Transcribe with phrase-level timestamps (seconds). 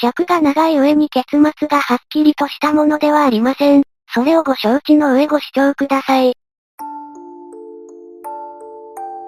[0.00, 3.82] 尺が長い上に結末がはっきりとしたものではありません。
[4.12, 6.32] それをご承知の上ご視聴ください。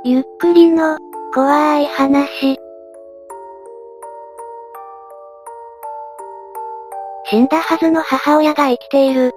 [0.05, 0.97] ゆっくりの、
[1.35, 2.59] 怖い話。
[7.27, 9.33] 死んだはずの母親が生きている。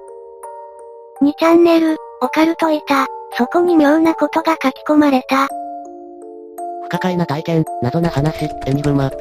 [1.21, 3.07] 2チャンネル、オカルトいた。
[3.37, 5.47] そこに妙なことが書き込まれた。
[6.83, 9.11] 不可解な体験、謎な話、エニグマ。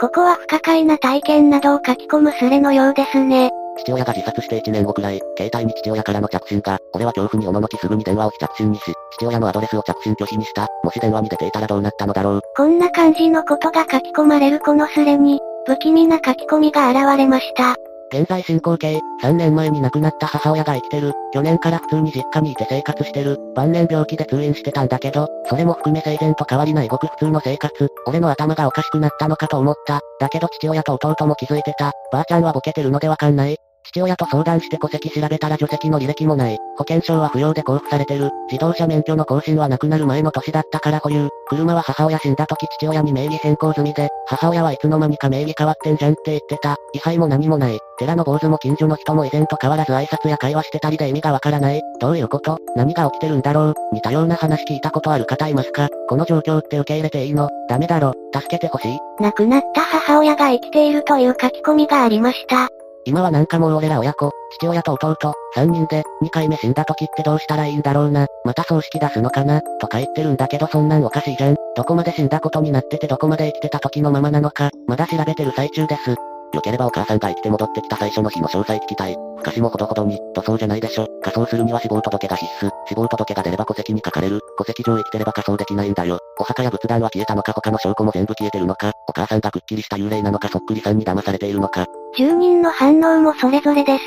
[0.00, 3.50] ここは不可解な体験などを書き込むスレのようですね。
[3.76, 10.68] 父親が自殺して1年後くらい、携帯に父親からの着信が、俺は恐怖におののきすぐに電話を非着信にし、父親のアドレスを着信拒否にした。
[10.82, 12.40] もし電話に出ていたらどうなったのだろう。
[12.56, 17.76] こんな感じのことが書き込まれるこのスレに、不気味な書き込みが現れました。
[18.12, 21.12] 現在進行形、3年前に亡くなった母親が生きてる。
[21.32, 23.38] 去年から普通に実家にいて生活してる。
[23.54, 27.88] 晩年病気で通院してたんだけど、それも含め生前と変わりないごく普通の生活。
[28.06, 30.00] 俺の頭がおかしくなったのかと思った。
[30.18, 31.92] だけど父親と弟も気づいてた。
[32.10, 33.56] ばあちゃんはボケてるのでわかんない。
[33.84, 36.58] 父親と相談して戸籍調べたら除籍の履歴もない。
[36.76, 38.30] 保険証は不要で交付されてる。
[38.50, 41.28] 自動車免許の更新は亡くなる前の年だったから保有。
[41.48, 46.76] 車は母親死んだ時父親に名義変更済みで、母親はいつの間にか名義変わってんじゃんって言ってた。
[46.94, 47.78] 位牌も何もない。
[47.98, 51.82] 寺の坊主も近所の人も以前と変わらず挨拶や会話してたりで意味がわからない。
[52.00, 58.14] どういうこと何が起きてるんだろう似たような話聞いたことある方いますかこの状況って受け入れていいのダメだろ。
[58.34, 58.98] 助けてほしい。
[59.20, 62.70] 亡くなった母親が生きているという書き込みがありました。
[63.06, 65.16] 今はなんかもう俺ら親子、父親と弟、
[65.54, 71.56] 三人で、二回目死んだ時ってどうしたらいいんだろうな、また葬式出すのかな、とか言ってるんだけどそんなんおかしいじゃん。
[71.76, 76.16] どこまで死んだことになっててどこまで生きてた時のままなのか、まだ調べてる最中です。
[76.52, 79.16] よければお母さんが生きて戻ってきた最初の日の詳細聞きたい。
[79.38, 81.06] 不可視もほどほどに、とそうじゃないでしょ。
[81.22, 82.70] 仮装するには死亡届が必須。
[82.88, 84.40] 死亡届が出れば戸籍に書かれる。
[84.58, 86.18] 戸籍上生きてれば仮装できないんだよ。
[86.38, 88.92] お墓や仏壇は消えたのか他の証拠も全部消えてるのか。
[89.08, 91.86] お母さんがくっきりした幽霊なのかそっくりさんに騙されているのか。
[92.16, 94.04] 住人の反応もそれぞれです。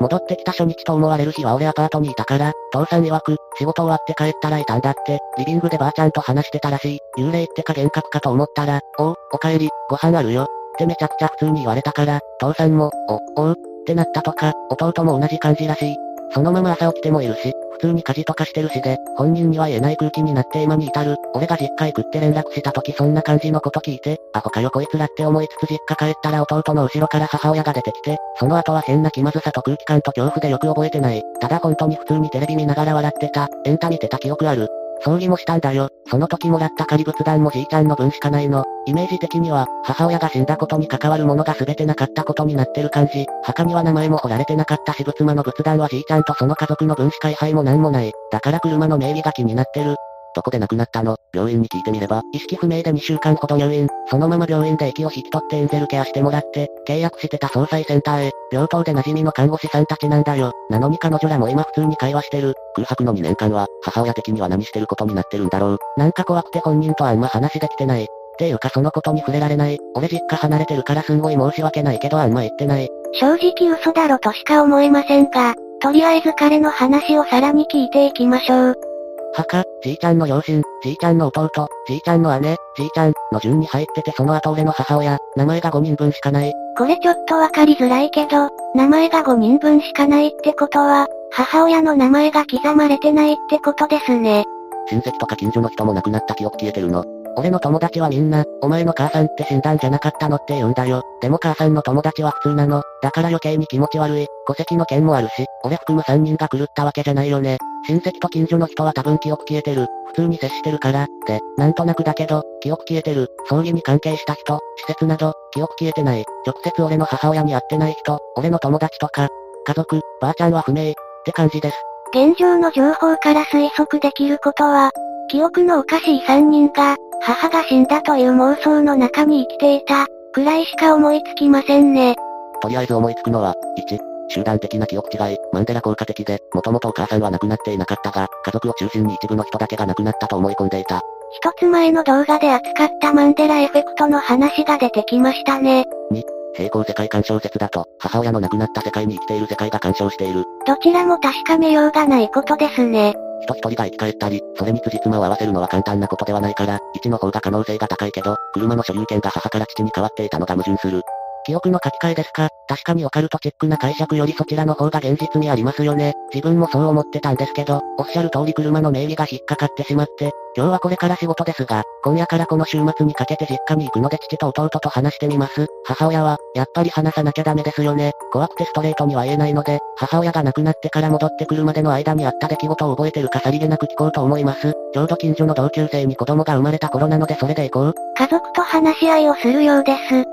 [0.00, 6.98] 戻ってきた初日と思われる日は俺アパートにいたから、父さん曰く、仕事終わって帰ったらいたんだって、リビングでばあちゃんと話してたらしい。
[7.18, 10.48] 幽霊ってか幻覚かと思ったら、おう、お帰り、ご飯あるよ。
[10.74, 12.90] ってめちゃくちゃ普通に言われたから、父さんも、
[13.36, 13.54] お、おう、っ
[13.86, 15.96] てなったとか、弟も同じ感じらしい。
[16.32, 21.16] そのまま朝起きてもいるし、普通に家事とかしてるしで、本人には言えない空気になって今に至る。
[21.34, 31.22] 俺が実家行くって連絡した時そんな感じのこと聞いて、アホかよこいつらって思いつつ実家帰ったら弟の後ろから母親が出てきて、その後は変な気まずさと空気感と恐怖でよく覚えてない。
[31.40, 34.68] ただ本当に普通にテレビ見ながら笑ってた、エンタ見てた記憶ある。
[35.02, 35.88] 掃除もしたんだよ。
[36.06, 38.64] その時もらった仮仏壇もじいちゃんの分しかないの。
[38.86, 43.26] イメージ的には、母親が死んだことに関わるものが全てなかったことになってる感じ。
[43.42, 48.12] 墓には名前も彫られてなかったし仏間の仏壇はじいちゃんとその家族の分しか位牌もなんもない。
[48.30, 49.96] だから車の名義が気になってる。
[50.34, 51.16] どこで亡くなったの？
[51.32, 60.52] 病院に聞いてみれば、意識不明で2週間ほど入院、そのまま病院で息を引き取ってエンゼルケアしてもらって、契約してた総裁センターへ、病棟で馴染みの看護師さんたちなんだよ。
[60.70, 62.54] なのに彼女らも今普通に会話してる。
[62.74, 65.78] 空白の2年間は、母親的には何してることになってるんだろう。
[65.96, 68.04] なんか怖くて本人とあんま話できてない。
[68.04, 68.06] っ
[68.36, 69.78] ていうかそのことに触れられない。
[69.94, 72.88] 俺実家離れてるからすんごい申し訳ないけどあんま言ってない。
[73.12, 78.93] 正直嘘だろとしか思えませんが、とりあえず彼の話をさらに聞いていきましょう。
[79.34, 86.52] 墓、じいちゃんの両親、じいちゃんの弟、じいちゃんの姉、じいちゃんの順に入っててその後俺の母親、名前が5人分しかない。
[86.78, 94.44] これちょっとわかりづらいけど、名前が5人分しかないってことは、母親の名前が刻まれてないってことですね。
[94.88, 97.04] 親戚とか近所の人も亡くなった記憶消えてるの。
[97.36, 101.02] 俺の友達はみんな、お前の母さんって死んだんじゃなかったのって言うんだよ。
[101.20, 102.82] でも母さんの友達は普通なの。
[103.02, 104.26] だから余計に気持ち悪い。
[104.46, 107.58] 戸籍の件もあるし、俺含む3人が狂ったわけじゃないよね。
[107.86, 109.86] 親戚と近所の人は多分記憶消えてる。
[110.06, 113.28] 普通に接してるから、で、なんとなくだけど、記憶消えてる。
[113.48, 116.24] 葬儀に関係した人、施設など、記憶消えてない。
[116.46, 119.28] 直接俺の母親に会ってない人、俺の友達とか、
[119.66, 121.76] 家族、ばあちゃんは不明、って感じです。
[122.14, 124.90] 現状の情報から推測できることは、
[125.28, 132.14] 記憶のおかしい3人が、母が死んだという妄想の中に生きていた、くらいしか思いつきませんね。
[132.62, 141.00] とりあえず思いつくのは、1、集団的な記憶違い、マンデラ効果的で、もともとお母さんは亡くなっていなかったが、家族を中心に一部の人だけが亡くなったと思い込んでいた。
[141.30, 145.84] 一つ前の動画で扱ったマンデラエフェクトの話が出てきましたね。
[146.12, 146.22] 2、
[146.54, 150.44] 平行世界干渉説だと、母親の亡くなった世界に生きている世界が干渉している。
[150.66, 153.14] どちらも確かめようがないことですね。
[153.42, 161.02] 人一人が生き返ったり、それに辻褄を合わせるのは簡単なことではないから、1の方が可能性が高いけど、車の所有権が母から父に変わっていたのが矛盾する。
[161.44, 162.48] 記憶の書き換えですか？
[162.66, 166.14] 確かにオカルトチックな解釈よりそちらの方が現実にありますよね。
[166.32, 175.66] 自分もそう思ってたんですけど、おっしゃる通り車の名義が引っかかってしまって、今日はこれから仕事ですが、今夜からこの週末にかけて実家に行くので父と弟と話してみます。
[175.84, 178.12] 母親は、やっぱり話さなきゃダメですよね。
[178.32, 184.72] 怖くてストレートには言えないので、母親が亡くなってから戻ってくるまでの間にあった出来事を覚えてるかさりげなく聞こうと思います。
[184.94, 187.94] ちょうど近所の同級生に子供が生まれた頃なのでそれで行こう。
[188.16, 190.24] 家族と話し合いをするようです。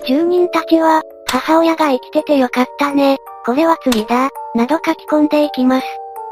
[0.00, 3.18] 住人たちは、母親が生きててよかったね。
[3.44, 4.30] これは釣りだ。
[4.54, 5.86] など書き込んでいきます。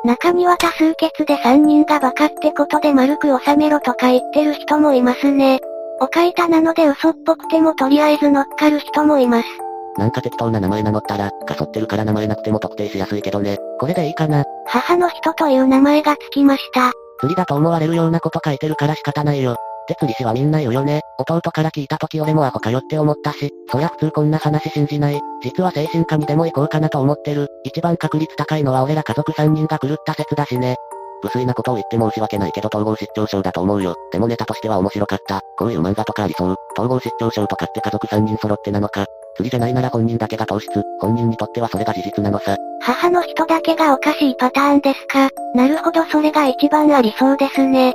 [0.04, 5.60] 中には多数決で3人がバカってことで丸く収めろとか言ってる人もいますね。
[6.00, 9.48] おかいたなので嘘っぽくてもとりあえず乗っかる人もいます。
[9.96, 13.58] なんか適当な名前名乗ったら、かそってるから名前なくても特定しやすいけどね。
[13.80, 14.44] これでいいかな。
[14.66, 16.92] 母の人という名前がつきました。
[17.20, 19.56] 釣りだと思われるようなこと書いてるから仕方ないよ。
[19.88, 21.00] って釣り師はみんな言うよね。
[21.18, 25.20] 弟から聞いた時俺もアホかよって思ったし、そりゃ普通こんな話信じない。
[25.42, 27.48] 実は精神科にでも行こうかなと思ってる。
[27.64, 30.76] 一番確率高いのは俺ら家族3人が狂った説だしね。
[31.22, 33.96] 無粋なことを言って申し訳ないけど統合失調症だと思うよ。
[34.12, 35.40] でもネタとしては面白かった。
[35.56, 36.56] こういう漫画とかありそう。
[36.76, 39.06] 統合失調症とかって家族3人揃ってなのか。
[39.36, 40.68] 釣りじゃないなら本人だけが糖質。
[41.00, 42.56] 本人にとってはそれが事実なのさ。
[42.80, 45.30] 母の人だけがおかしいパターンですか。
[45.54, 47.94] なるほどそれが一番ありそうですね。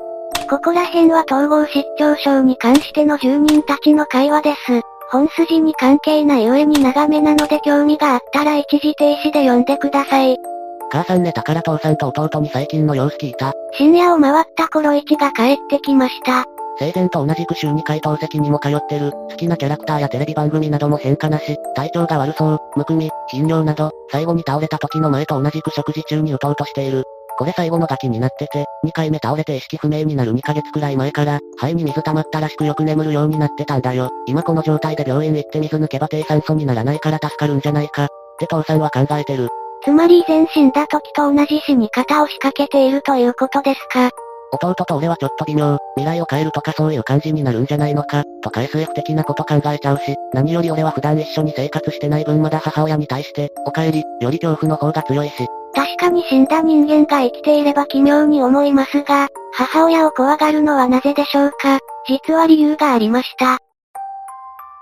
[0.49, 4.81] ここら辺は統合失調症に関しての住人たちの会話です。
[5.09, 10.37] 本筋に関係ない上に長めなので興味があったら一時停止で読んでください。
[10.91, 13.53] 母さん寝たから父さんと弟に最近の様子聞いた。
[13.73, 16.45] 深夜を回った頃一が帰ってきました。
[16.79, 27.03] 生前と同じく週2回透析にも通ってる、好きなキャラクターやテレビ番組なども変化なし、体調が悪そう、むくみ、頻尿など、最後に倒れた時の前と同じく食事中に打とうとしている。
[27.37, 34.09] これ最後のガキになってて、2回目倒れて意識不明になる2ヶ月くらい前から、肺に水溜まったらしくよく眠るようになってたんだよ。
[34.25, 38.05] 今この状態で病院行って水抜けば低酸素にならないから助かるんじゃないか。
[38.05, 38.07] っ
[38.39, 39.49] て父さんは考えてる。
[39.83, 44.11] つまり以前死んだ時と同じ死に方を仕掛けているということですか。
[44.53, 61.79] 弟と俺はちょっと微妙、未来を変えるとかそういう感じになるんじゃないのか、とか SF 的なこと考えちゃうし、何より俺は普段一緒に生活してない分まだ母親に対して、お帰り、より恐怖の方が強いし、確かに死んだ人間が生きていれば奇妙に思いますが、母親を怖がるのはなぜでしょうか？
[62.07, 63.57] 実は理由がありました。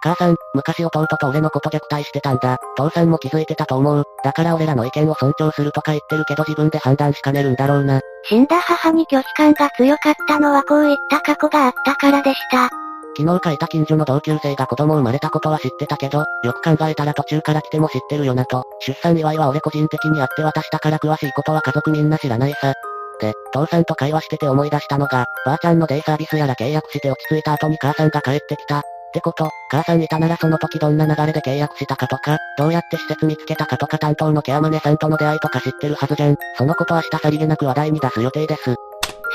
[0.04, 2.58] 母さん、昔弟と俺のこと虐待してたんだ。
[2.76, 4.04] 父さんも気づいてたと思う。
[4.24, 8.02] だから俺らの意見を尊重するとか言ってるけど自分で判断しかねるんだろうな。
[8.24, 12.70] 死んだ母に拒否感が強かったのはこういった過去があったからでした。
[13.18, 18.64] 昨日書いた近所の同級生が子供生まれたことは知ってたけど、よく考えたら途中から来ても知ってるよなと。
[18.80, 22.74] 出産祝いは俺個人的にあって渡したから詳しいことは家族みんな知らないさ。
[23.20, 28.80] で、父さんと会話してて思い出したのが、ばあちゃんのデイサービスやら契約して落ち着いた後に母さんが帰ってきた。
[28.80, 36.38] ってこと、母さんいたならその時どんな流れで契約したかとか、どうやって施設見つけたかとか担当のケアマネさんとの出会いとか知ってるはずじゃん。
[36.58, 38.76] そのことは明日さりげなく話題に出す予定です。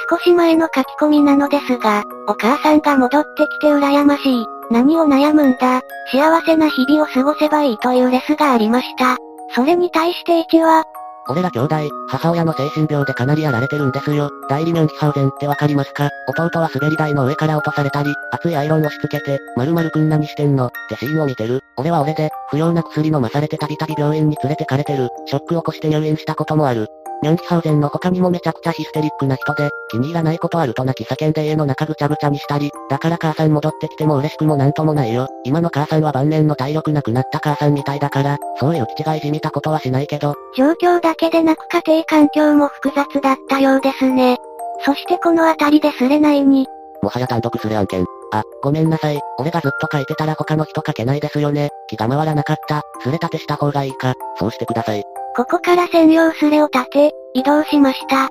[0.08, 4.46] 少し前の書き込みなのですが、お母さんが戻ってきて羨ましい。
[4.70, 5.80] 何を悩むんだ。
[6.12, 9.16] 幸せな日々を過ごせばいいというレスがありました。
[9.54, 10.84] それに対して1は、
[11.28, 11.76] 俺ら兄弟、
[12.08, 14.30] 母親の精神病でかなりやられてるんですよ。
[14.48, 16.08] 代理ミュンヒハウゼンってわかりますか？
[16.28, 20.66] 弟は滑り台の上から落とされたり、熱いアイロンをしつけて、まるまるくん何してんの？
[20.66, 21.62] ってシーンを見てる。
[21.76, 25.08] 俺は俺で、不要な薬飲まされてたびたび病院に連れてかれてる。
[25.26, 26.86] ショック起こして入院したこともある。
[27.22, 35.28] ミャンヒハウゼンの他にもめちゃくちゃヒステリックな人で、気に入らないことあると泣き叫んで家の中ぐちゃぐちゃにしたり、だから母さん戻ってきても嬉しくもなんともないよ。
[35.44, 40.34] 今の母さんは晩年の体力なくなった母さんみたいだから、そういう気違いじみたことはしないけど。
[40.56, 44.36] 状況だけでなく家庭環境も複雑だったようですね。
[44.84, 46.66] そしてこの辺りですれないに。
[47.02, 48.04] もはや単独すれ案件。
[48.32, 49.20] あ、ごめんなさい。
[49.38, 51.70] 俺がずっと書いてたら他の人書けないですよね。
[51.88, 52.82] 気が回らなかった。
[53.00, 54.14] すれ立てした方がいいか。
[54.38, 55.04] そうしてください。
[55.36, 58.30] ここから専用スレを立て、移動しました。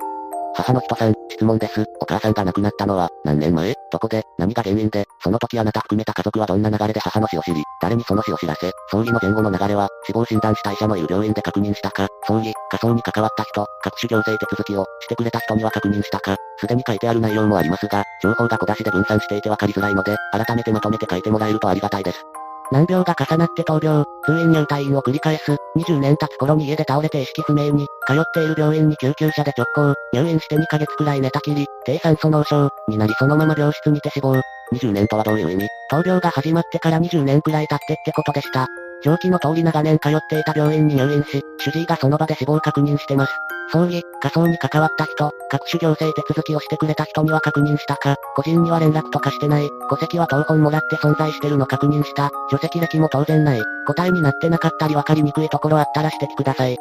[0.55, 1.85] 母の人さん、質問です。
[2.01, 3.75] お母さんが亡くなったのは、何年前？
[3.91, 22.25] どこで、何が原因で、その時あなた含めた家族はどんな流れで母の死を知り、誰にその死を知らせ、葬儀の前後の流れは、死亡診断した医者のいる病院で確認したか、葬儀、火葬に関わった人、各種行政手続きを、してくれた人には確認したか、すでに書いてある内容もありますが、情報が小出しで分散していて分かりづらいので、改めてまとめて書いてもらえるとありがたいです。
[22.71, 34.41] 難病が重なって闘病、通院入退院を繰り返す、20年経つ頃に家で倒れて意識不明に、通っている病院に救急車で直行、入院して2ヶ月くらい寝たきり、低酸素脳症、になりそのまま病室にて死亡。
[34.73, 35.67] 20年とはどういう意味？
[35.91, 38.67] 闘病が始まってから20年くらい経ってってことでした。
[39.05, 43.31] 上記の通り長年通っていた病院に入院し、主治医がその場で死亡確認してます。
[43.71, 56.77] 葬儀、火葬に関わった人、各種行政手続きをしてくれた人には確認したか、個人には連絡とかしてない、戸籍は当本もらって存在してるの確認した、除籍歴も当然ない、答えになってなかったり分かりにくいところあったら指摘ください。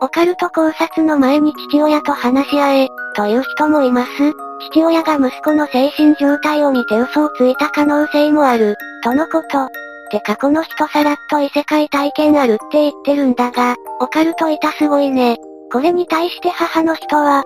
[0.00, 4.10] オカルト考察の前に父親と話し合え、という人もいます。
[4.72, 9.81] 父親が息子の精神状態を見て嘘をついた可能性もある、とのこと。
[10.12, 15.38] てかこの人さらっと異世界体験あるって言ってるんだが、オカルトいたすごいね。
[15.72, 17.44] これに対して母の人は、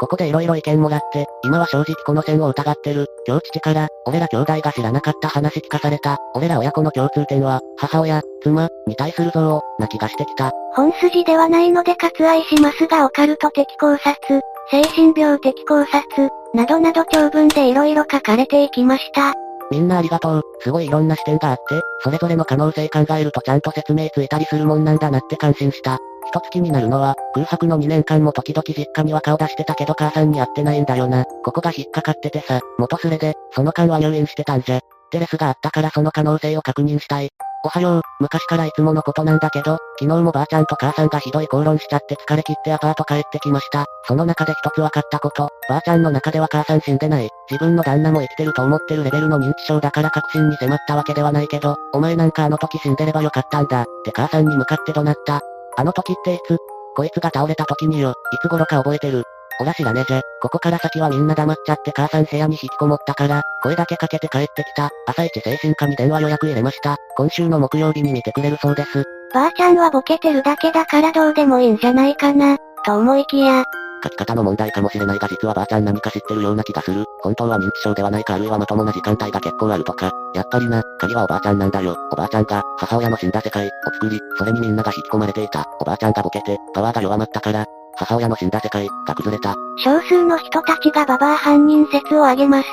[0.00, 3.06] ここで色々意見もらって、今は正直この線を疑ってる。
[3.26, 6.18] 今日父から、俺ら兄弟が知らなかった話聞かされた。
[6.34, 10.50] 俺ら親子の共通点は、母親、妻、に対する像な気がしてきた。
[10.74, 19.34] 本筋ではないので割愛しますがオカルト的考察、精神病的考察、などなど長文で色々書かれていきました。
[19.70, 20.42] みんなありがとう。
[20.60, 25.98] すごいいろんな視点があって、それぞれの可能性考えるとちゃんと説明ついたりするもんなんだなって感心した。
[26.26, 31.24] 一つ気になるのは、空白の2年間も時々実家には顔出してたけど母さんに会ってないんだよな。
[31.24, 34.80] ここが引っかかっててさ、元スレで、その間は入院してたんじゃ。
[35.10, 37.30] テレスがあったからその可能性を確認したい。
[37.64, 43.86] おはよう、昔からいつものことなんだけど、昨日もばあちゃんと母さんがひどい口論しちゃって疲れ切ってアパート帰ってきました。
[44.06, 47.28] その中で一つ分かったこと、ばあちゃんの中では母さん死んでない。
[47.50, 55.40] 自分の旦那も生きてると思ってるレベルの認知症だから確信に迫ったわけではないけど、お前なんかあの時死んでればよかったんだ、って母さんに向かって怒鳴った。
[55.76, 56.58] あの時っていつ？
[56.96, 59.24] こいつが倒れた時によ、いつ頃か覚えてる。
[59.58, 60.20] ほら知らねじゃ。
[60.40, 64.90] ここから先はみんな黙っちゃって母さん部屋に引きこもったから、声だけかけて帰ってきた。
[65.06, 66.96] 朝一精神科に電話予約入れました。
[67.16, 69.04] 今週の木曜日に見てくれるそうです。
[69.34, 73.64] ばあちゃんはボケてるだけだからどうでもいいんじゃないかな、と思いきや、
[74.02, 77.04] 書き方の問題かもしれないが実はばあちゃん何か知ってるような気がする。
[77.22, 80.10] 本当は認知症ではないかあるいはまともな時間帯が結構あるとか。
[80.34, 81.96] やっぱりな、鍵はおばあちゃんなんだよ。
[82.12, 85.66] おばあちゃんが、母親の死んだ世界を作り、それにみんなが引き込まれていた。
[85.80, 87.66] おばあちゃんがボケて、パワーが弱まったから、
[87.98, 89.54] 母親の死んだ世界が崩れた。
[89.84, 92.68] 少数の人たちがババア犯人説を挙げます。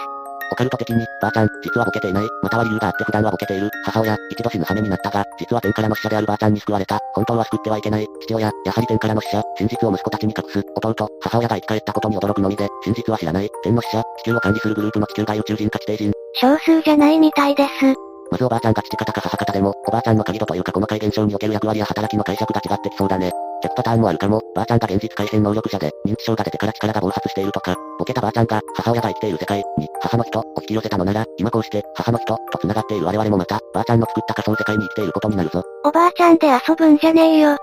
[0.51, 16.11] オカルト的に、ばあちゃん、実はボケていない、または理由があって普段はボケている、母親、一度死ぬ羽目になったが、実は天からの使者であるばあちゃんに救われた、本当は救ってはいけない、父親、やはり天からの使者、真実を息子たちに隠す、弟、母親が生き返ったことに驚くのみで、真実は知らない、天の使者、地球を管理するグループの地球外宇宙人か地底人。
[16.35, 17.95] 少数じゃないみたいです。
[18.31, 23.31] まずおばあちゃんが父方か母方でも、おばあちゃんの鍵度というか細かい現象における役割や働きの解釈が違ってきそうだね。
[23.65, 24.41] 逆パターンもあるかも。
[24.55, 35.63] ばあちゃんが現実改変能力者で、認知症が出てから力が暴発しているとか、ボケたばあちゃんが、母親が生きている世界に、母の人を引き寄せたのなら、今こうして、母の人と繋がっている我々もまた、ばあちゃんの作った仮想世界に生きていることになるぞ。
[35.83, 37.57] おばあちゃんで遊ぶんじゃねえよ。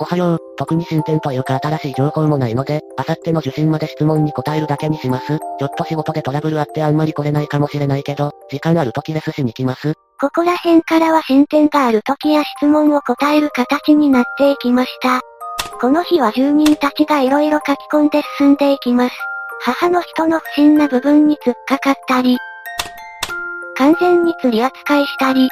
[0.00, 5.38] おはよう、特に進展というか新しい情報もないので、あさっての受信まで質問に答えるだけにします。
[5.38, 9.94] ちょっと仕事でトラブルあってあんまり来れないかもしれないけど、時間ある時レスしに来ます。
[10.20, 15.20] ここら辺からは進展がある時や質問を答える形になっていきました。
[15.80, 19.14] この日は住人たちが色々書き込んで進んでいきます。
[19.62, 22.38] 母の人の不審な部分に突っかかったり、
[23.76, 25.48] 完全に釣り扱いしたり、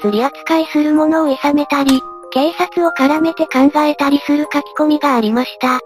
[0.00, 2.00] 釣り扱いするものを諌めたり、
[2.32, 5.80] 警察を絡めて考えたりする書き込みがありました。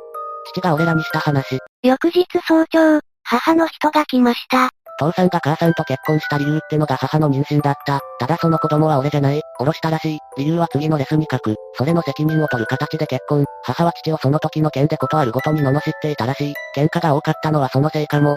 [0.52, 1.58] 父が俺らにした話。
[1.82, 4.70] 翌日早朝、母の人が来ました。
[4.98, 8.00] 父さんが母さんと結婚した理由ってのが母の妊娠だった。
[8.20, 9.42] ただその子供は俺じゃない。
[9.58, 10.18] 殺したらしい。
[10.38, 11.56] 理由は次のレスに書く。
[11.76, 13.44] それの責任を取る形で結婚。
[13.64, 16.54] 母は父をその時の件でことあるごとに罵っていたらしい。
[16.76, 18.36] 喧嘩が多かったのはそのせいかも。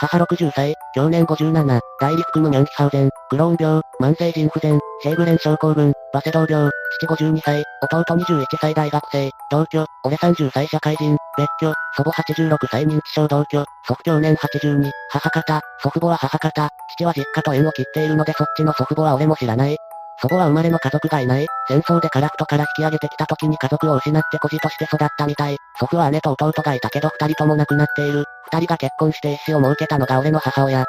[0.00, 19.76] 母60歳、去年57、大陸含むニャンヒハウゼン、クローン病、慢性腎不全、シェーグレン症候群、バセドウ病、父52歳、弟21歳大学生、同居、俺30歳社会人、別居、祖母86歳認知症同居、祖父去年82、母方、祖父母は母方、父は実家と縁を切っているのでそっちの祖父母は俺も知らない。
[20.20, 21.46] 祖母は生まれの家族がいない。
[21.68, 25.56] 戦争でカラフトから引き上げてきた時に家族を失って孤児として育ったみたい。
[25.78, 28.24] 祖父は姉と弟がいたけど二人とも亡くなっている。
[28.50, 30.84] 二人が結婚して一子を設けたのが俺の母親。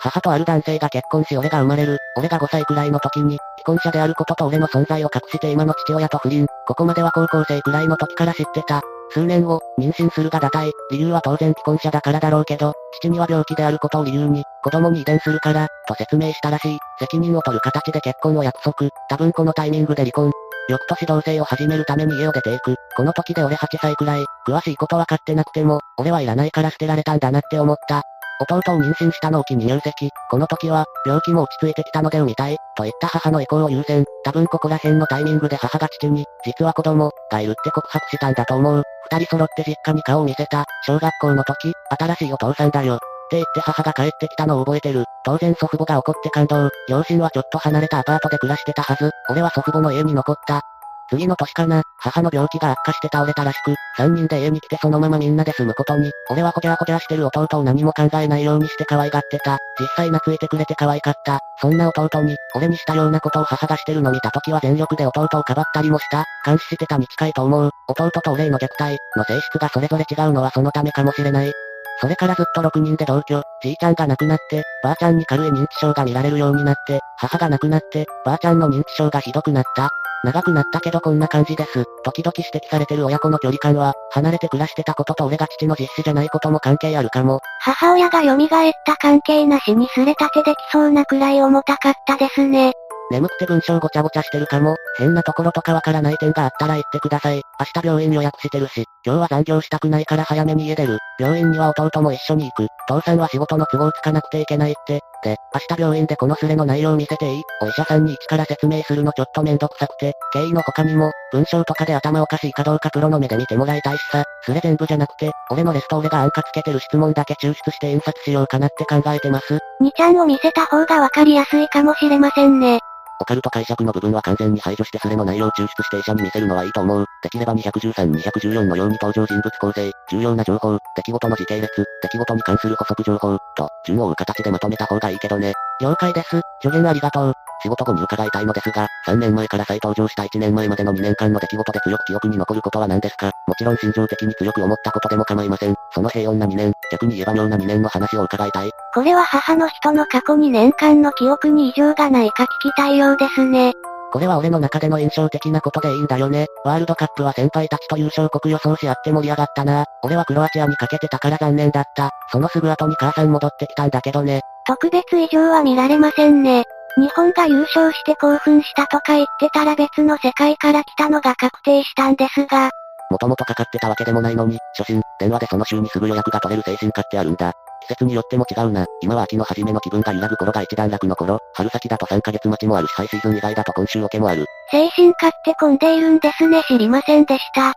[0.00, 1.98] 母とある男性が結婚し俺が生まれる。
[2.16, 6.46] 俺が5歳くらいの時に、既婚者であることと俺の存在を隠して今の父親と不倫。
[6.66, 8.82] ここまでは高校生くらいの時から知ってた。
[9.10, 10.72] 数年後、妊娠するが堕胎。
[10.90, 16.78] 理由は当然既婚者だからだろうけど、父には病気であることを理由に、子供に遺伝するから、と説明したらしい。
[16.98, 18.90] 責任を取る形で結婚を約束。
[19.08, 20.32] 多分このタイミングで離婚。
[20.68, 22.76] 翌年同棲を始めるために家を出ていく。
[22.96, 28.02] この時で俺8歳くらい、詳しいこと分かってなくても、俺はいらないから捨てられたんだなって思った。
[28.40, 30.10] 弟を妊娠したのを機に入籍。
[30.30, 34.04] この時は、病気も落ち着いてきたので産みたい、と言った母の意向を優先。
[34.24, 38.82] 多分ここら辺のタイミングで母が父に、実は子供、がいるって告白したんだと思う。
[39.10, 40.64] 二人揃って実家に顔を見せた。
[40.86, 42.98] 小学校の時、新しいお父さんだよ。
[43.24, 45.04] って言って母が帰ってきたのを覚えてる。
[45.24, 46.70] 当然祖父母が怒って感動。
[46.88, 49.10] 両親はちょっと離れたアパートで暮らしてたはず。
[49.30, 50.62] 俺は祖父母の家に残った。
[51.10, 59.58] 次の年かな、母の病気が悪化して倒れたらしく、三人で家に来てそのままみんなで住むことに、俺はほじゃほじゃしてる弟を何も考えないようにして可愛がってた。
[59.78, 61.40] 実際懐いてくれて可愛かった。
[61.60, 66.24] そんな弟に、俺にしたようなことを母がしてるの見た時は全力で弟をかばったりもした。
[66.44, 67.70] 監視してたに近いと思う。
[67.88, 71.52] 弟と俺への虐待の性質がそれぞれ違うのはそのためかもしれない。
[72.00, 79.90] それからずっと6人で同居、じいちゃんが亡くなって、ばあちゃんに軽い認知症が見られるようになって、母が亡くなって、ばあちゃんの認知症がひどくなった。
[80.24, 81.84] 長くなったけどこんな感じです。
[82.02, 87.40] 時々指摘されてる親子の距離感は、離れて暮らしてたことと俺が父の実子じゃないことも関係あるかも。
[87.60, 88.48] 母親が蘇っ
[88.86, 92.72] た関係なしにすれ立てできそうなくらい重たかったですね。
[93.10, 94.76] 眠くて文章ごちゃごちゃしてるかも。
[94.98, 97.42] 変なところとかわからない点があったら言ってください。
[97.60, 100.98] 明日病院予約してるし、今日は残業したくないから早めに家出る。
[101.18, 102.68] 病院には弟も一緒に行く。
[102.88, 105.00] 父さんは仕事の都合つかなくていけないって。
[105.22, 107.42] で、明日病院でこのスレの内容を見せていい？
[107.62, 114.22] お医者さんに一から説明するのちょっとめんどくさくて、経緯の他にも、文章とかで頭おかしいかどうかプロの目で見てもらいたいしさ。
[114.44, 119.58] スレ全部じゃなくて、俺のレスと俺がアンカつけてる質問だけ抽出して印刷しようかなって考えてます。
[119.82, 122.78] 2ちゃんを見せた方がわかりやすいかもしれませんね。
[123.20, 127.04] オカルト解釈の部分は完全に排除してスレの内容を抽出して医者に見せるのはいいと思う。
[127.22, 135.52] できれば213、214のように登場人物構成、重要な情報、出来事の時系列、出来事に関する補足情報、と、順を追う形でまとめた方がいいけどね。
[135.80, 136.40] 了解です。
[136.62, 137.34] 助言ありがとう。
[137.62, 143.30] 仕事後に伺いたいのですが、3年前から再登場した1年前までの2年間の出来事で強く記憶に残ることは何ですか？
[143.46, 145.74] もちろん心情的に強く思ったことでも構いません。
[145.92, 148.70] その平穏な2年、逆に言えば妙な2年の話を伺いたい。
[148.94, 153.72] これは母の人の過去2年間の記憶に異常がないか聞きたいようですね。
[154.12, 156.46] これは俺の中での印象的なことでいいんだよね。
[156.64, 159.86] ワールドカップは先輩たちと優勝国予想し合って盛り上がったな。
[160.04, 162.10] 俺はクロアチアにかけてたから残念だった。
[162.30, 164.42] そのすぐ後に母さん戻ってきたんだけどね。
[164.68, 166.62] 特別異常は見られませんね。
[166.96, 172.70] 日本が優勝して興奮したとか言ってたら別の世界から来たのが確定したんですが。
[173.10, 177.52] もともとかかってたわけでもないのに、初心、電話でその週にすぐ予約が取れる精神科ってあるんだ。
[177.82, 178.86] 季節によっても違うな。
[179.02, 184.46] 今は秋の初めの気分が揺らぐ頃が一段落の頃、春先だと3ヶ月待ちもあるしハイシーズン以外だと今週オケもある。
[184.70, 187.74] 精神科って混んでいるんですね知りませんでした。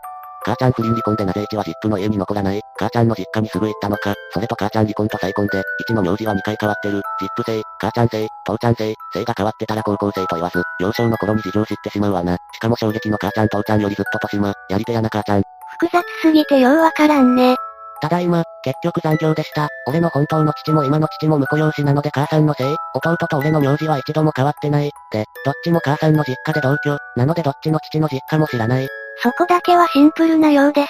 [0.47, 2.61] 母ちゃん不倫離婚でなぜ1はジップの家に残らない？
[2.77, 4.13] 母ちゃんの実家にすぐ行ったのか？
[4.31, 7.01] それと母ちゃん離婚と再婚で、1の名字は2回変わってる。
[7.19, 12.37] ジップ姓、母ちゃん姓、父ちゃん姓、姓が変わってたら高校生と言わず、幼少の頃に事情知ってしまうわな。
[12.53, 15.43] しかも衝撃の母ちゃん父ちゃんよりずっと年間、やり手やな母ちゃん。
[15.79, 17.57] 複雑すぎてようわからんね。
[17.99, 19.67] ただいま、結局残業でした。
[19.87, 22.75] 俺の本当の父も今の父も婿養子なので母さんのせい。
[22.93, 24.91] 弟と俺の名字は一度も変わってない。
[25.11, 26.97] で、どっちも母さんの実家で同居。
[27.15, 28.87] なのでどっちの父の実家も知らない。
[29.23, 30.87] そこだけはシンプルなようです。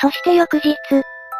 [0.00, 0.76] そして翌日。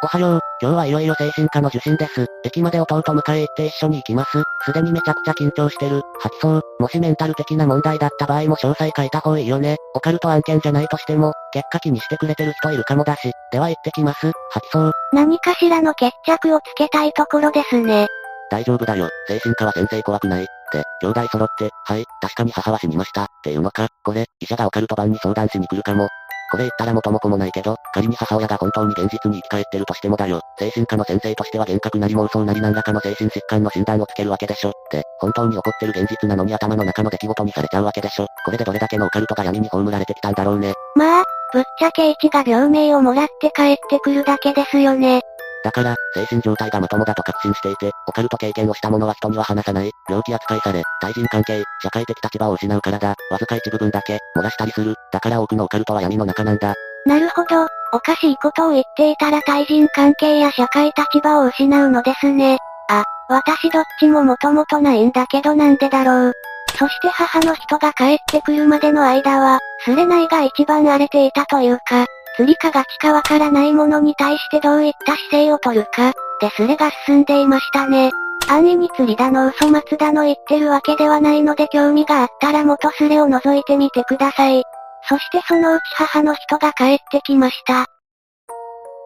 [0.03, 2.25] おはよう、今日はいよいよ精神科の受診です。
[2.43, 4.43] 駅まで弟迎え行って一緒に行きます。
[4.65, 6.01] すでにめちゃくちゃ緊張してる。
[6.19, 6.61] 吐きそう。
[6.79, 9.77] もしメンタル的な問題だった場合も詳細書いた方がいいよね。
[9.93, 13.31] オカルト案件じゃないとしても、結果気にしてくれてる人いるかもだし。
[13.51, 14.31] では行ってきます。
[14.49, 14.91] 吐きそう。
[15.13, 18.07] 何かしらの決着をつけたいところですね。
[18.49, 19.07] 大丈夫だよ。
[19.27, 20.43] 精神科は先生怖くない。
[20.43, 23.23] って、兄弟揃って、はい、確かに母は死にました。
[23.25, 23.87] っていうのか。
[24.03, 26.09] これ、医者がオカルト版に相談しに来るかも。
[26.53, 30.39] これ言ったら元も子もないけど、仮に母親が本当に現実に生き返ってるとしてもだよ。
[30.59, 34.69] 精神科の先生としては幻覚なり妄想なり何らかの精神疾患の診断をつけるわけでしょ。
[34.69, 38.27] って、本当に起こってる現実なのに頭の中の出来事にされちゃうわけでしょ。
[38.45, 40.75] これでどれだけのオカルトが闇に葬られてきたんだろうね。
[40.95, 45.21] まあ、ぶっちゃけ一が病名をもらって帰ってくるだけですよね。
[45.63, 54.95] だから、精神状態がまともだと確信していて、オカルト経験をした者は人には話さない、病気扱いされ、対人関係、社会的立場を失うからだ、わずか一部分だけ、漏らしたりする。
[55.11, 56.73] だから多くのオカルトは闇の中なんだ。
[57.05, 62.57] なるほど、おかしいことを言っていたら対人関係や社会立場を失うのですね。
[62.89, 66.33] あ、私どっちももともとないんだけどなんでだろう。
[66.77, 78.11] そして母の人が帰ってくるまでの間は、すれないが一番荒れていたというか、釣りかガチかわからないものに対してどういった姿勢を取るか、でスレが進んでいましたね。
[78.49, 84.63] 安易に釣りだの嘘松だの言ってるわけではないので興味があったら元スレを覗いてみてください。
[85.07, 87.85] そしてそのうち母の人が帰ってきました。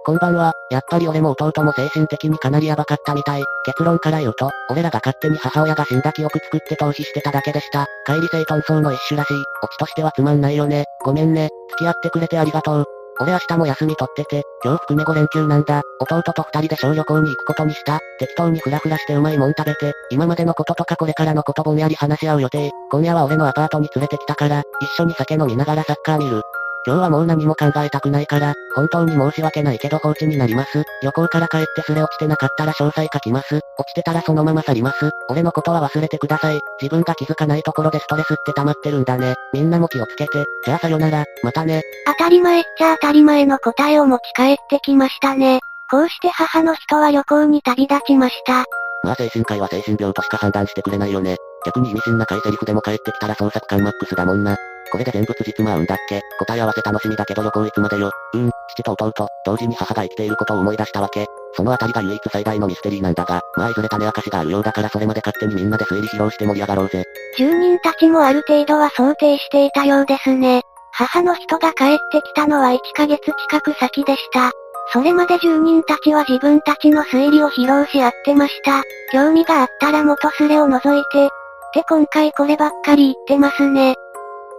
[0.06, 3.44] こんばんは、やっぱり俺も弟も精神的にかなりヤバかったみたい。
[3.66, 7.88] 結論から言うと、俺らが勝手に母親が死んだ記憶作って逃避してただけでした。
[8.08, 9.34] 乖離性遁走の一種らしい。
[9.34, 10.86] オチとしてはつまんないよね。
[11.04, 11.50] ごめんね。
[11.72, 12.97] 付き合ってくれてありがとう。
[13.20, 15.82] 俺明日も休み取ってて、今日含め5連休なんだ。
[16.00, 18.00] 弟と二人で小旅行に行くことにした。
[18.20, 22.72] 適当にフラフラしてうまいもん食べて、今までのこととかこれからのことぼんやり話し合う予定。
[22.92, 26.42] 今夜は俺のアパートに連れてきたから、一緒に酒飲みながらサッカー見る。
[26.88, 30.86] 今日はもう何も考えたくないから、本当に申し訳ないけど放置になります。
[31.04, 33.56] 旅行から帰ってすれ落ちてなかったら詳細書きます。
[33.78, 35.12] 落ちてたらそのまま去ります。
[35.28, 36.62] 俺のことは忘れてください。
[36.82, 39.36] 自分が気づかないところでストレスって溜まってるんだね。
[39.52, 40.46] みんなも気をつけて。
[40.64, 41.82] じゃあさよなら、またね。
[42.06, 45.60] 当たり前っちゃ当たり前の答えを持ち帰ってきましたね。
[45.92, 48.64] こうして母の人は旅行に旅立ちました。
[49.04, 51.36] まあ精神科医は精神病としか判断してくれないよね。
[51.66, 54.56] 逆に意味深な回セリフでも帰ってきたら創作感マックスだもんな。
[54.92, 56.22] これで全部辻褄合うんだっけ？
[56.40, 58.12] 答え合わせ楽しみだけど旅行いつまでよ？
[58.34, 61.26] うん、父と弟、同時に母が生きていることを思い出したわけ。
[61.56, 67.04] そのあたりが唯一最大のミステリーなんだが、まあいずれ種明かしがあるようだからそれまで勝手にみんなで推理披露して盛り上がろうぜ。
[67.38, 70.62] 住人たちもある程度は想定していたようですね。
[70.92, 74.52] 母の人が帰ってきたのは1ヶ月近く先でした。
[74.94, 78.84] それまで住人たちは自分たちの推理を披露し合ってました。
[79.12, 81.26] 興味があったら元スレを除いて。
[81.26, 81.30] っ
[81.74, 83.96] て今回こればっかり言ってますね。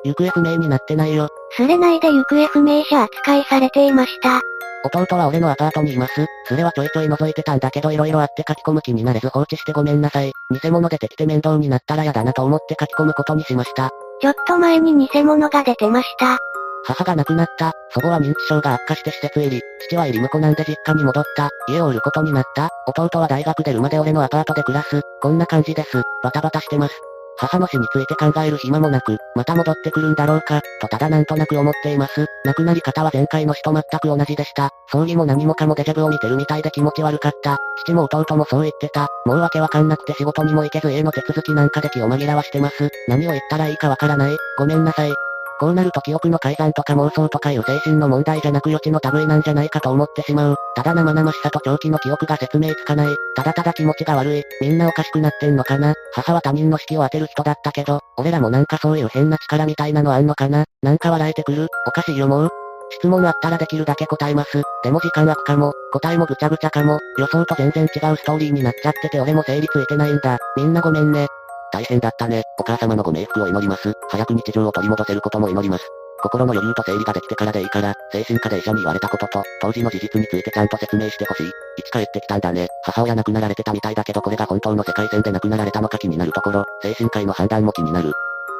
[0.05, 1.29] 行方不明になってないよ。
[1.57, 4.41] スレ内で行方不明者扱いされていました。
[4.85, 6.27] 弟は俺のアパートにいます。
[6.47, 10.33] それはちょいちょい覗いてたんだけど色々あって書き込む気になれず放置してごめんなさい。
[10.63, 13.91] 偽物出てきて面倒になったら嫌だなと思って書き込むことにしました。
[14.21, 16.39] ちょっと前に偽物が出てました。
[16.85, 17.73] 母が亡くなった。
[17.91, 19.61] 祖母は認知症が悪化して施設入り。
[19.89, 21.51] 父は入り婿なんで実家に戻った。
[21.69, 22.71] 家を売ることになった。
[22.87, 25.03] 弟は大学出るまで俺のアパートで暮らす。
[25.21, 26.03] こんな感じです。
[26.23, 26.95] バタバタしてます。
[27.39, 32.27] 母の死について考える暇もなく、また戻ってくるんだろうか、とただなんとなく思っています。
[32.45, 34.71] 亡くなり方は前回の死と全く同じでした。
[34.91, 37.57] 葬儀も何もかもデジャブを見てるみたいで気持ち悪かった。
[37.85, 39.09] 父も弟もそう言ってた。
[39.25, 42.91] もうわけわかんなくて仕事にも行けず家の手続きなんかで気を紛らわしてます。
[43.07, 44.37] 何を言ったらいいかわからない。
[44.59, 45.28] ごめんなさい。
[45.59, 50.57] こうなると記憶の改ざんとか妄想とかいう精神の問題じゃなく余地の類なんじゃないかと思ってしまう。
[50.77, 53.17] ただ生々しさと長期の記憶が説明つかない。
[53.35, 54.43] ただただ気持ちが悪い。
[54.61, 62.51] みんなおかしくなってんのかな母は他人の式を当てる人だったけど、俺らもなんかそういう変な力みたいなのあんのかななんか笑えてくるおかしい思う
[62.91, 64.63] 質問あったらできるだけ答えます。
[64.83, 70.39] でも時間空くかも、答えもぐちゃぐちゃかも、予想と全然違うストーリーになっちゃってて俺も整理ついてないんだ。
[70.57, 71.27] みんなごめんね。
[71.73, 72.43] 大変だったね。
[72.59, 73.93] お母様のご冥福を祈ります。
[74.11, 75.85] 早く日常を取り戻せることも祈ります。
[76.21, 81.47] 心の余裕と整理ができてからでいいから、精神科で医者に言われたことと、当時の事実についてちゃんと説明してほしい。
[81.47, 81.51] い
[81.85, 82.67] つ帰ってきたんだね。
[82.83, 88.13] 母親亡くなられてたみたいだけどこれが本当の世界線で亡くなられたのか気になるところ、精神科医の判断も気になる。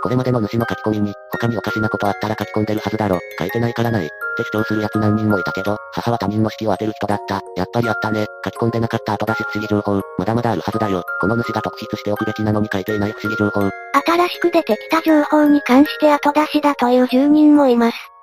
[0.03, 3.19] これまでの主の書き込みに、他におかしなことあったら書き込んでるはずだろ。
[3.39, 4.11] 書いてないからない。
[4.39, 7.41] って主張する奴何人もいたけど、母は他人の指揮を当てる人だった。
[7.57, 8.27] やっぱりあったね。
[8.45, 10.01] 書き込んでなかった後出し不思議情報。
[10.19, 11.03] まだまだあるはずだよ。
[11.21, 13.69] この主が特筆しておくべきなのに書いていない不思議情報。
[14.07, 18.18] 新しく出てきた情報に関して後出しだという住人もいます。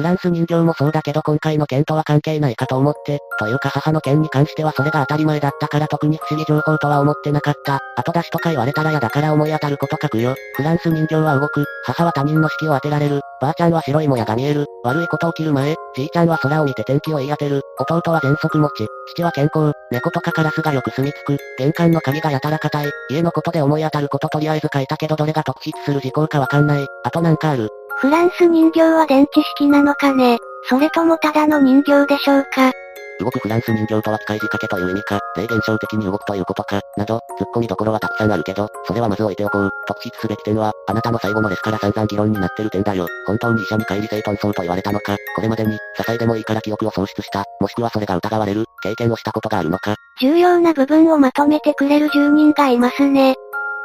[0.00, 7.80] フランス人形もそうだけど今回の件とは関係ないかと思って、というか母の件に関してはそれが当たり前だったから特に不思議情報とは思ってなかった。
[7.98, 10.34] 後出しとか言われたら嫌だから思い当たること書くよ。
[10.56, 11.66] フランス人形は動く。
[11.84, 13.20] 母は他人の式を当てられる。
[13.42, 14.64] ばあちゃんは白いもやが見える。
[14.84, 17.60] 悪いこと起きる前、じいちゃんは空を見て天気を言い当てる。
[17.78, 18.86] 弟は全息持ち。
[19.14, 19.72] 父は健康。
[19.90, 21.38] 猫とかカラスがよく住み着く。
[21.58, 22.90] 玄関の鍵がやたら硬い。
[23.10, 26.86] 家のことで思い当たることとりあえず書いたけどどれが特筆する事項かわかんない。
[27.04, 27.68] あとなんかある？
[28.00, 30.38] フランス人形は電池式なのかね？
[30.70, 32.72] それともただの人形でしょうか？
[33.20, 39.70] 動くフランス人形とは機械仕掛けという意味か、霊現象的に動くということか、など、突っ込みどころはたくさんあるけど、それはまず置いておこう。
[39.86, 43.06] 特筆すべき点は、あなたの最後のレスから散々議論になってる点だよ。
[43.26, 49.96] 本当に医者に乖離性遁走と言われたのか、これまでに、支えでもいいから記憶を喪失した、もしくはそれが疑われる、経験をしたことがあるのか？
[50.22, 53.34] 重要な部分をまとめてくれる住人がいますね。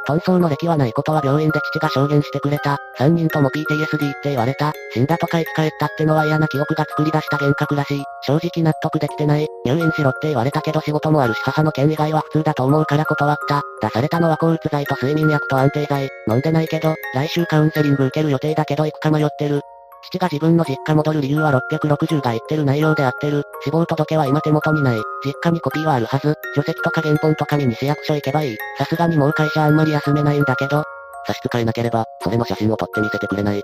[0.06, 2.78] 遁走の歴はないことは病院で父が証言してくれた。
[2.98, 4.74] 三人とも PTSD って言われた。
[4.94, 8.04] 死んだとか生き返ったってのは嫌な記憶が作り出した幻覚らしい。
[8.22, 9.48] 正直納得できてない。
[9.66, 13.62] 入院しろって言われたけど仕事もあるし母の件以外は普通だと思うから断った。
[13.82, 16.10] 出されたのは抗うつ剤と睡眠薬と安定剤。
[16.30, 19.62] 飲んでないけど、来週カウンセリング受ける予定だけど行くか迷ってる。
[20.10, 23.44] 父が自分の実家戻る理由は660が言ってる内容で合ってる。
[23.64, 25.02] 死亡届は今手元にない。
[25.26, 26.36] 実家にコピーはあるはず。
[26.56, 28.58] 書籍とか原本とか見に市役所行けばいい。
[28.78, 30.84] さすがにもう会社あんまり休めないんだけど。
[31.28, 33.64] 差し支えなければ、それの写真を撮って見せてくれない。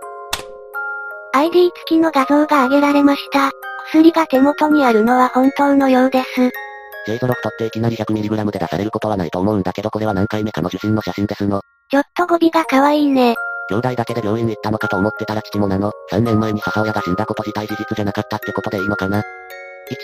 [1.34, 3.52] ID 付きの画像が上げられました。
[3.90, 6.52] 薬が手元にあるのは本当のようです。
[7.08, 11.62] J ゾロフトっていきなり 100mg で出されることはないと思うんだけどこれは何回目かの受診の写真ですの。
[11.90, 13.36] ちょっと語尾が可愛いね。
[13.72, 15.94] 兄弟だけで病院行ったのかと思ってたら父もなの。
[16.12, 19.20] 3年前に母親が死んだこと自体事実じゃなかったってことでいいのかな。
[19.20, 19.24] 1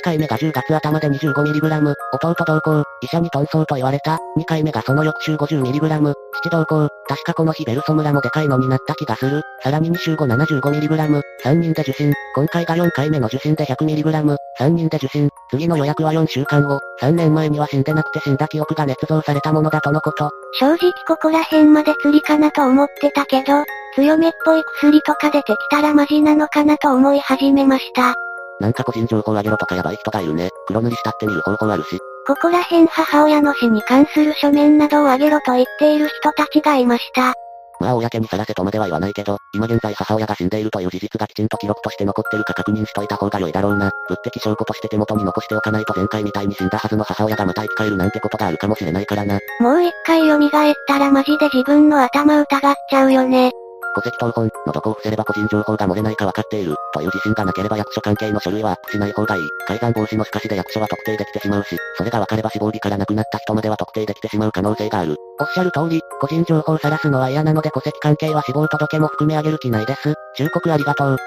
[0.04, 4.20] 回目が10月頭で 25mg、弟同行、医者に遁走と言われた。
[4.38, 9.42] 2回目がその翌週 50mg、父同行、確かこの日ベルソ村もでかいのになった気がする。
[9.64, 12.14] さらに2週後 75mg、3人で受診。
[12.36, 15.30] 今回が4回目の受診で 100mg、3人で受診。
[15.50, 16.80] 次の予約は4週間後。
[17.02, 20.30] 3年前には死んでなくて死んだ記憶が捏造されたものだとのこと。
[20.60, 23.64] 正直ここら辺まで釣りかなと思ってたけど、
[23.96, 28.16] 強めっぽい薬とか出てきたらマジなのかなと思い始めました。
[28.60, 30.50] なんか個人情報あげろとかやばい人がいるね。
[30.68, 32.00] 黒塗りしたって見る方法あるし。
[32.28, 37.34] ここら辺母親の死に関する書面などをあげろと言っている人たちがいました。
[37.80, 43.92] まあ公にさらせとまでは言わないけど、今現在母親が死んでいるという事実がきちんと記録として残ってるか確認しといた方が良いだろうな。
[44.10, 49.40] 物的証拠として手元に残しておかないと前回みたいに死んだはずの母親がまた生き返るなんてことがあるかもしれないからな。
[49.62, 53.52] もう一回蘇ったらマジで自分の頭疑っちゃうよね。
[53.98, 59.42] 戸籍謄本のどこを伏せれば個人情報が漏れないか分かっている、という自信がなければ役所関係の書類はアップしない方がいい。
[59.66, 65.16] 改ざん防止のしかしで役所は特定できてしまうし、それが分かれば死亡日から亡くなった人までは特定できてしまう可能性がある。
[65.40, 70.14] おっしゃる通り、個人情報晒すのは嫌なので戸籍関係は死亡届も含め上げる気ないです。
[70.36, 71.18] 忠告ありがとう。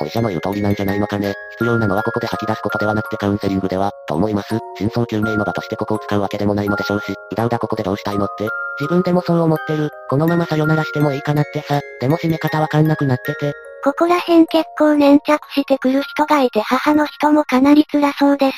[0.00, 1.34] お医者の言う通りなんじゃないのかね。
[1.54, 4.58] 必要なのはここで吐き出すことではなくてカウンセリングでは、と思います。
[4.78, 8.48] 真相究明の場としてここを使うわけでもないのでしょうし、うだうだここでどうしたいのって。
[8.80, 9.90] 自分でもそう思ってる。
[10.08, 11.80] このままさよならしてもいいかなってさ。
[12.00, 13.52] でも締め方わかんなくなってて。
[13.84, 18.56] ここら辺結構粘着してくる人がいて母の人もかなり辛そうです。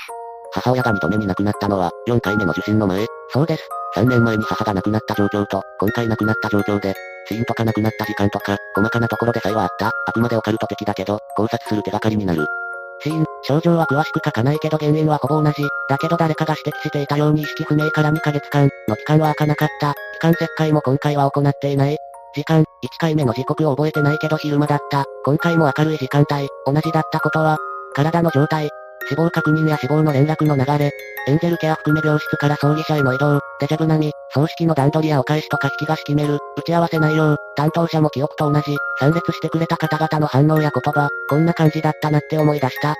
[0.52, 3.06] 母親が認めに亡くなったのは、4回目の受診の前。
[3.30, 3.68] そうです。
[3.96, 6.94] 3年前に母が亡くなった状況と、今回亡くなった状況で、
[7.28, 9.90] 死因とか亡くなった時間とか、細かなところで差異はあった。
[10.06, 12.46] あくまでオカルト的だけど、考察する手がかりになる。
[13.00, 15.62] 死因、症状は詳しく書かないけど原因はほぼ同じ。
[15.88, 19.94] だけど誰かが指摘していたように意識不明から2ヶ月間の期間は開かなかった。
[20.14, 21.96] 期間切開も今回は行っていない。
[22.34, 22.64] 時間、1
[22.98, 25.04] 回目の時刻を覚えてないけど昼間だった。
[25.24, 27.58] 今回も明るい時間帯、同じだったことは、
[27.94, 28.70] 体の状態、
[29.08, 30.90] 死亡確認や死亡の連絡の流れ、
[31.28, 42.94] エンジェルケア含め病室から葬儀社への移動、デジャブ並み、葬式の段取りやお返しとか引き出し決める、打ち合わせ内容、担当者も記憶と同じ、参列してくれた方々の反応や言葉、こんな感じだったなって思い出した。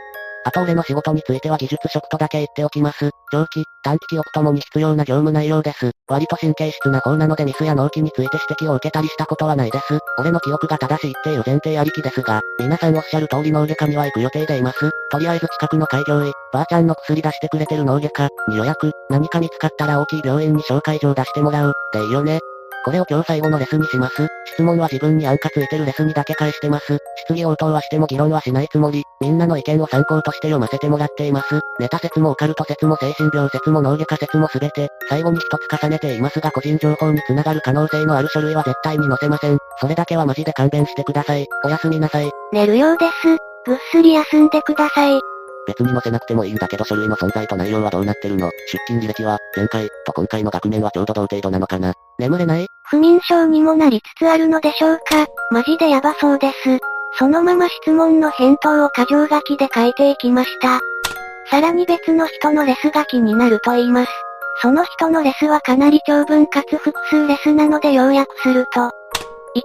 [0.45, 3.11] あと俺の仕事については技術職とだけ言っておきます。
[3.31, 5.91] 長期、短期記憶ともに必要な業務内容です。
[6.09, 9.99] 割と神経質な方なのでミスや納期について指摘を受けたりしたことはないです。
[10.19, 14.91] 俺の記憶が正しいっていう前提ありきですが、皆さんおっしゃる通り脳外科には行く予定でいます。
[15.11, 22.41] とりあえず近くの開業医、ばあちゃんの薬出してくれてる脳外科に予約、何か見つかったら大きい病院に紹介状出してもらう、でいいよね。
[22.87, 24.29] これを今日最後のレスにします？
[24.45, 26.99] 質問は自分に安価ついてるレスにだけ返してます。
[27.27, 29.03] 質疑応答はしても議論はしないつもり。
[29.21, 31.61] みんなの意見を参考として読ませてもらっています。
[31.81, 39.59] ネタ説もオカルト説も精神病説も脳外科説もすべて、最後に一つ重ねていますが個人情報につながる可能性のある書類は絶対に載せません。
[39.81, 41.49] それだけはマジで勘弁してください。
[41.65, 42.31] おやすみなさい。
[42.53, 43.37] 寝るようです。
[43.67, 45.21] ぐっすり休んでください。
[45.67, 48.49] 別に載せなくてもいいんだけど書類の存在と内容はどうなってるの？
[48.71, 51.93] 出勤履歴は、前回、と今回の学年はちょうど同程度なのかな？
[52.19, 52.67] 眠れない？
[52.85, 55.27] 不眠症にもなりつつあるのでしょうか？
[55.51, 56.79] マジでヤバそうです。
[57.19, 60.81] そのまま質問の返答を箇条書きで書いていきました。
[61.51, 64.11] さらに別の人のレスが気になると言います。
[64.63, 68.91] その人のレスはかなり長文かつ複数レスなので要約すると、1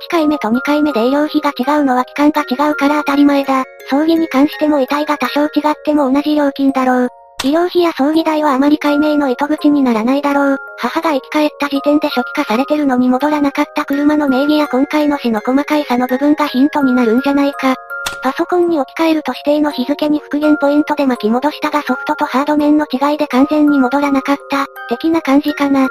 [0.10, 3.64] 回目と2回目で医療費が違うのは期間が違うから当たり前だ。
[3.90, 5.52] 葬儀に関しても遺体が多少違っ
[5.84, 7.10] ても同じ料金だろう。
[7.43, 10.58] 医療費や葬儀代はあまり解明の糸口にならないだろう。
[10.77, 17.75] 母が生き返った時点で初期化されてるのに戻らなかった車の名義や今回の死の細かい差の部分がヒントになるんじゃないか。
[18.21, 25.88] パソコンに置き換えると指定の日付に復元ポイントで巻き戻したがソフトとハード面の違いで完全に戻らなかった、的な感じかな。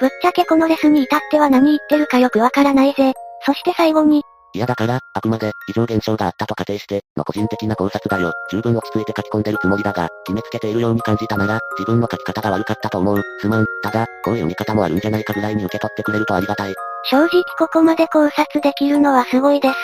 [0.00, 3.12] ぶっちゃけこのレスに至っては何言ってるかよくわからないぜ。
[3.44, 4.22] そして最後に、
[4.58, 8.32] いやだから、あくまで、異常現象があったと仮定して、の個人的な考察だよ。
[8.50, 13.22] 十分落ち着いて書き込んでるつもりだが、決めつけているように感じたなら、自分の書き方が悪かったと思う。
[13.40, 13.66] すまん。
[13.84, 16.74] ただ、こういう見方もあるんじゃないかぐらいに受け取ってくれるとありがたい。
[17.08, 19.74] 正直ここまで考察できるのはすごいです。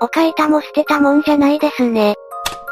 [0.00, 2.14] お書いたも捨てたもんじゃないですね。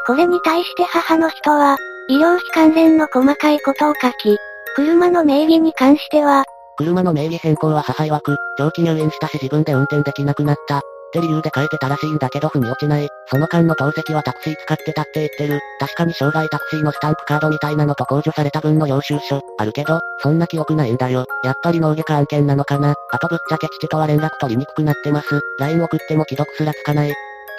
[0.05, 1.77] これに対して母の人は、
[2.09, 4.37] 医療費関連の細かいことを書き、
[4.75, 6.43] 車の名義に関しては、
[6.75, 10.81] 車の名義変更は母曰く、長期入院したし自分で運転できなくなった。
[11.13, 13.07] って理由で変えてたらしいんだけど腑に落ちない。
[13.27, 15.59] その間の透析はタクシー使ってたって言ってる。
[15.79, 21.25] 確かに障害タクシーのスタンプカードみたいなのと控除された分の領収書、あるけど、そんな記憶ないんだよ。
[21.43, 22.95] やっぱり脳外科案件なのかな。
[23.11, 25.39] あとぶっちゃけ父とは連絡取りにくくなってます。
[25.59, 27.13] LINE 送っても既読すらつかない。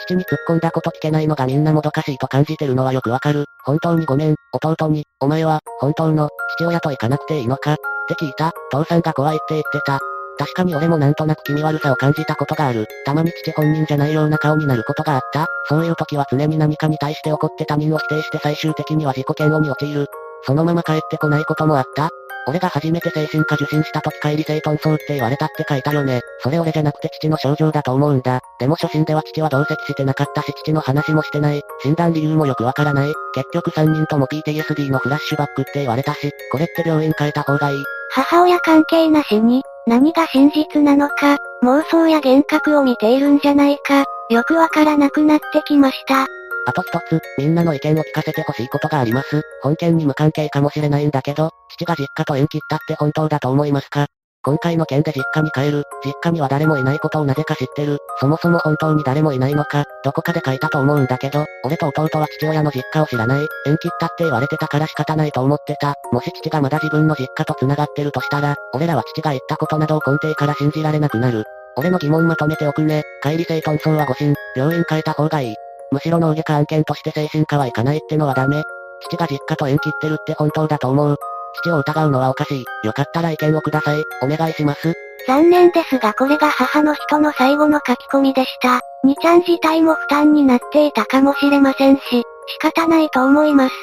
[0.07, 3.45] 父に突っ込んだこと聞けないのがみんなもどかしいと感じてるのはよくわかる。
[3.65, 7.77] 本当にごめん、弟に、お前は、本当の、父親と行かなくていいのかっ
[8.09, 8.53] て聞いた。
[8.71, 10.01] 父さんが怖いって言ってた。
[10.39, 12.87] 確かに俺もなんとなく気味悪さを感じたことがある。
[13.05, 15.47] たまに父本人じゃないような顔になることがあった。
[15.69, 20.07] そういう時は常に何かに対して怒って他人を否定して最終的には自己嫌悪に陥る。
[20.47, 22.11] そのまま帰ってこないこともあった。
[22.47, 26.21] 俺が初めて精神科受診した時帰り性遁走って言われたって書いたよね。
[26.41, 28.41] それ俺じゃなくて父の症状だと思うんだ。
[28.59, 31.63] でも初診では父は同席してなかったし父の話もしてない。
[31.83, 33.15] 診断理由もよくわからない。
[33.35, 37.85] 結局3人とも PTSD のフラッシュバックって言われたし、これって病院変えた方がいい。
[38.11, 46.27] 母親関係なしに、何が真実なのか、妄想や幻覚を見ているんじゃないか、よくわからなくなってきました。
[46.67, 49.43] あと一つ、みんなの意見を聞かせてほしいことがあります。
[49.63, 54.07] 本件に無関係かもしれないんだけど、父が実家と縁切ったって本当だと思いますか？
[54.45, 65.95] 今回の件で実家に帰る、実家には誰もいないことをなぜか知ってる、そもそも本当に誰もいないのか、どこかで書いたと思うんだけど、俺と弟は父親の実家を知らない、縁切ったって言われてたから仕方ないと思ってた。
[66.13, 71.45] もし父がまだ自分の実家と繋がってるとしたら、俺らは父が言ったことなどを根底から信じられなくなる。
[71.77, 73.03] 俺の疑問まとめておくね。
[73.23, 75.55] 帰り性遁走は誤診、病院変えた方がいい。
[75.91, 78.63] むしろ脳外科案件として精神科はいかないってのはダメ。
[79.01, 81.17] 父が実家と縁切ってるって本当だと思う。
[81.63, 82.65] 父を疑うのはおかしい。
[82.87, 84.05] よかったら意見をください。
[84.23, 84.95] お願いします。
[85.27, 88.81] 残念ですがこれが母の人の最後の書き込みでした。
[89.05, 92.03] 2ちゃん自体も負担になっていたかもしれませんし、
[92.47, 93.75] 仕方ないと思います。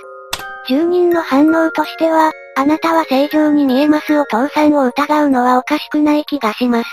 [0.67, 6.89] 住人の反応としては、あなたは正常に見えますお父さんを疑うのはおかしくない気がします。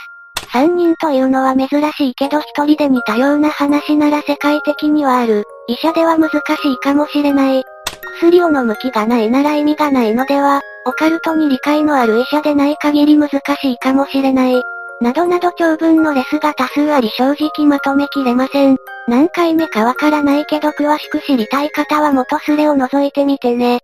[0.52, 5.44] 3人というのは珍しいけど1人で似たような話なら世界的にはある。
[5.66, 7.64] 医者では難しいかもしれない。
[8.20, 14.62] 薬を飲む気がないなら意味がないのでは、オカルトに理解のある医者でない限り難しいかもしれない。
[15.00, 18.76] などなど長文のレスが多数あり正直まとめきれません。
[19.06, 23.78] 何回目かわからないけど詳しく知りたい方は元スレを覗いてみてね。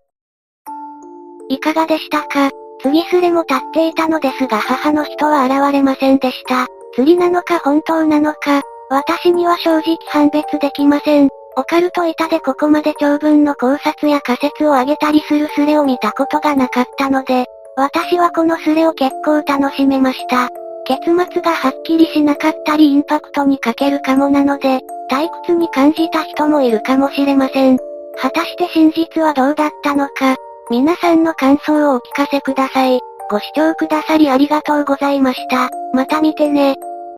[1.49, 2.51] いかがでしたか？
[2.83, 6.67] 次スレも立っていたのですが母の人は現れませんでした。
[6.95, 11.29] 釣りなのか本当なのか、私には正直判別できません。
[11.57, 20.49] オカルト板でここまで長文の考察や仮説を挙げたりするスレを見たことがなかったので、私はこのスレを結構楽しめました。
[20.87, 27.79] 結末がはっきりしなかったりインパクトに欠けるかもなので、退屈に感じた人もいるかもしれません。
[28.21, 30.37] 果たして真実はどうだったのか、
[30.71, 33.01] 皆さんの感想をお聞かせください。
[33.31, 35.71] ご視聴くださりありがとうございました。
[35.93, 36.77] また見てね。